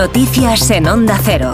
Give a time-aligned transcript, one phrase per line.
[0.00, 1.52] Noticias en Onda Cero.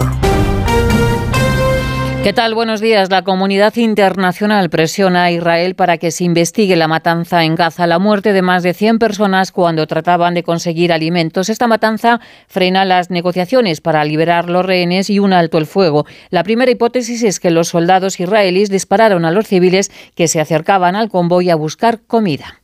[2.23, 2.55] ¿Qué tal?
[2.55, 3.09] Buenos días.
[3.09, 7.99] La comunidad internacional presiona a Israel para que se investigue la matanza en Gaza, la
[7.99, 11.49] muerte de más de 100 personas cuando trataban de conseguir alimentos.
[11.49, 16.05] Esta matanza frena las negociaciones para liberar los rehenes y un alto el fuego.
[16.29, 20.95] La primera hipótesis es que los soldados israelíes dispararon a los civiles que se acercaban
[20.95, 22.61] al convoy a buscar comida.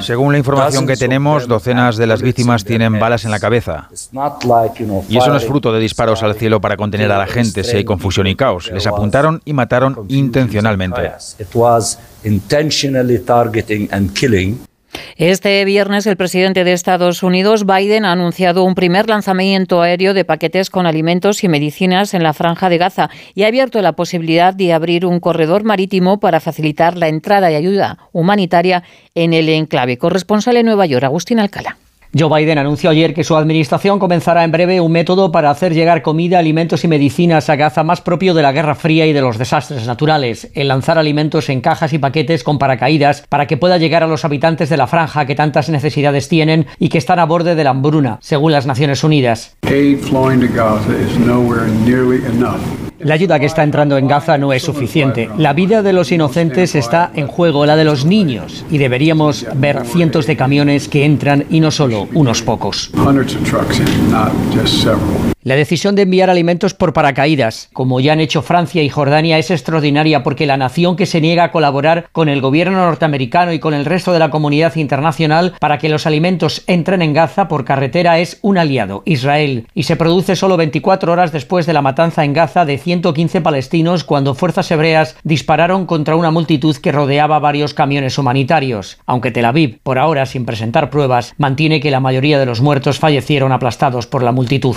[0.00, 3.88] Según la información que tenemos, docenas de las víctimas tienen balas en la cabeza.
[5.08, 7.76] Y eso no es fruto de disparos al cielo para contener a la gente si
[7.76, 8.70] hay confusión y caos.
[8.72, 11.10] Les apuntaron y mataron intencionalmente.
[15.18, 20.26] Este viernes el presidente de Estados Unidos, Biden, ha anunciado un primer lanzamiento aéreo de
[20.26, 24.52] paquetes con alimentos y medicinas en la franja de Gaza y ha abierto la posibilidad
[24.52, 28.82] de abrir un corredor marítimo para facilitar la entrada de ayuda humanitaria
[29.14, 29.96] en el enclave.
[29.96, 31.78] Corresponsal en Nueva York, Agustín Alcalá.
[32.16, 36.02] Joe Biden anunció ayer que su administración comenzará en breve un método para hacer llegar
[36.02, 39.38] comida, alimentos y medicinas a Gaza más propio de la Guerra Fría y de los
[39.38, 44.02] desastres naturales, el lanzar alimentos en cajas y paquetes con paracaídas para que pueda llegar
[44.02, 47.54] a los habitantes de la franja que tantas necesidades tienen y que están a borde
[47.54, 49.56] de la hambruna, según las Naciones Unidas.
[52.98, 55.28] La ayuda que está entrando en Gaza no es suficiente.
[55.36, 59.84] La vida de los inocentes está en juego, la de los niños, y deberíamos ver
[59.84, 62.90] cientos de camiones que entran y no solo unos pocos.
[65.46, 69.52] La decisión de enviar alimentos por paracaídas, como ya han hecho Francia y Jordania, es
[69.52, 73.72] extraordinaria porque la nación que se niega a colaborar con el gobierno norteamericano y con
[73.72, 78.18] el resto de la comunidad internacional para que los alimentos entren en Gaza por carretera
[78.18, 82.32] es un aliado, Israel, y se produce solo 24 horas después de la matanza en
[82.32, 88.18] Gaza de 115 palestinos cuando fuerzas hebreas dispararon contra una multitud que rodeaba varios camiones
[88.18, 92.60] humanitarios, aunque Tel Aviv, por ahora sin presentar pruebas, mantiene que la mayoría de los
[92.60, 94.76] muertos fallecieron aplastados por la multitud.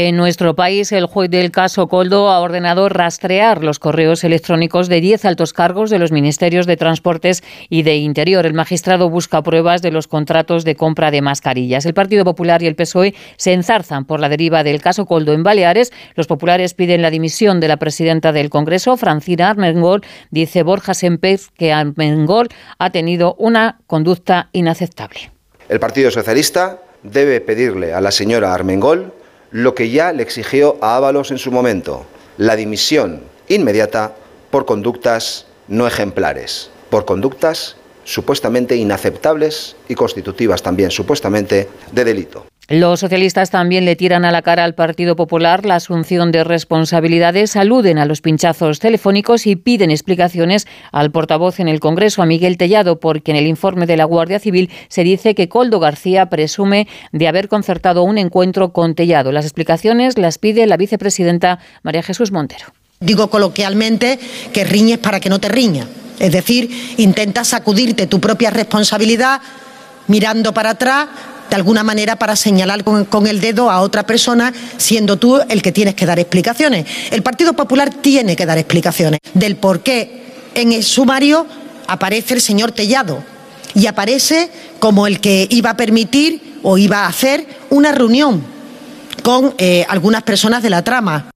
[0.00, 5.00] En nuestro país, el juez del caso Coldo ha ordenado rastrear los correos electrónicos de
[5.00, 8.46] 10 altos cargos de los ministerios de Transportes y de Interior.
[8.46, 11.84] El magistrado busca pruebas de los contratos de compra de mascarillas.
[11.84, 15.42] El Partido Popular y el PSOE se enzarzan por la deriva del caso Coldo en
[15.42, 15.92] Baleares.
[16.14, 20.02] Los populares piden la dimisión de la presidenta del Congreso, Francina Armengol.
[20.30, 25.32] Dice Borja Sempez que Armengol ha tenido una conducta inaceptable.
[25.68, 29.17] El Partido Socialista debe pedirle a la señora Armengol
[29.50, 32.04] lo que ya le exigió a Ábalos en su momento,
[32.36, 34.14] la dimisión inmediata
[34.50, 42.46] por conductas no ejemplares, por conductas supuestamente inaceptables y constitutivas también supuestamente de delito.
[42.70, 47.56] Los socialistas también le tiran a la cara al Partido Popular la asunción de responsabilidades,
[47.56, 52.58] aluden a los pinchazos telefónicos y piden explicaciones al portavoz en el Congreso, a Miguel
[52.58, 56.88] Tellado, porque en el informe de la Guardia Civil se dice que Coldo García presume
[57.10, 59.32] de haber concertado un encuentro con Tellado.
[59.32, 62.66] Las explicaciones las pide la vicepresidenta María Jesús Montero.
[63.00, 64.18] Digo coloquialmente
[64.52, 65.86] que riñes para que no te riña.
[66.18, 66.68] Es decir,
[66.98, 69.40] intenta sacudirte tu propia responsabilidad
[70.06, 71.08] mirando para atrás
[71.50, 75.72] de alguna manera para señalar con, el dedo a otra persona, siendo tú el que
[75.72, 76.86] tienes que dar explicaciones.
[77.10, 80.22] El Partido Popular tiene que dar explicaciones del por qué
[80.54, 81.46] en el sumario
[81.86, 83.22] aparece el señor Tellado
[83.74, 88.42] y aparece como el que iba a permitir o iba a hacer una reunión
[89.22, 91.30] con eh, algunas personas de la trama.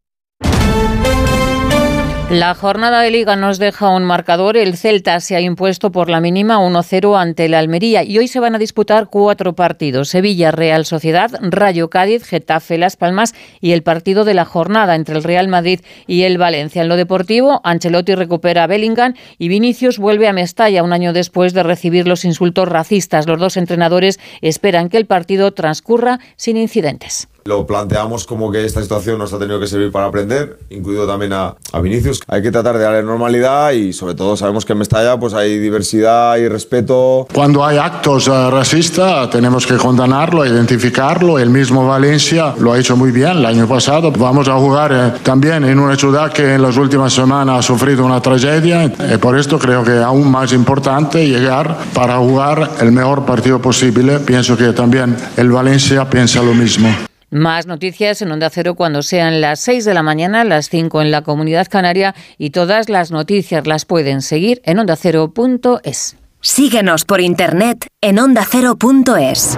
[2.32, 4.56] La jornada de liga nos deja un marcador.
[4.56, 8.40] El Celta se ha impuesto por la mínima 1-0 ante el Almería y hoy se
[8.40, 10.08] van a disputar cuatro partidos.
[10.08, 15.14] Sevilla, Real Sociedad, Rayo Cádiz, Getafe, Las Palmas y el partido de la jornada entre
[15.14, 16.80] el Real Madrid y el Valencia.
[16.80, 21.52] En lo deportivo, Ancelotti recupera a Bellingham y Vinicius vuelve a Mestalla un año después
[21.52, 23.26] de recibir los insultos racistas.
[23.26, 27.28] Los dos entrenadores esperan que el partido transcurra sin incidentes.
[27.44, 31.32] Lo planteamos como que esta situación nos ha tenido que servir para aprender, incluido también
[31.32, 32.20] a, Vinicius.
[32.28, 35.58] Hay que tratar de darle normalidad y sobre todo sabemos que en Mestalla pues hay
[35.58, 37.26] diversidad y respeto.
[37.32, 41.38] Cuando hay actos uh, racistas tenemos que condenarlo, identificarlo.
[41.38, 44.12] El mismo Valencia lo ha hecho muy bien el año pasado.
[44.12, 48.04] Vamos a jugar eh, también en una ciudad que en las últimas semanas ha sufrido
[48.04, 53.24] una tragedia y por esto creo que aún más importante llegar para jugar el mejor
[53.24, 54.20] partido posible.
[54.20, 57.11] Pienso que también el Valencia piensa lo mismo.
[57.32, 61.10] Más noticias en Onda Cero cuando sean las 6 de la mañana, las 5 en
[61.10, 66.16] la Comunidad Canaria y todas las noticias las pueden seguir en ondacero.es.
[66.42, 69.56] Síguenos por internet en ondacero.es.